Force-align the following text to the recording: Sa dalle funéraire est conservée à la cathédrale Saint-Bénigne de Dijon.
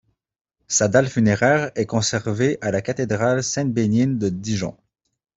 Sa 0.67 0.87
dalle 0.87 1.07
funéraire 1.07 1.71
est 1.75 1.85
conservée 1.85 2.57
à 2.61 2.71
la 2.71 2.81
cathédrale 2.81 3.43
Saint-Bénigne 3.43 4.17
de 4.17 4.29
Dijon. 4.29 4.75